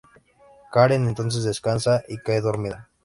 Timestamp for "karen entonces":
0.71-1.43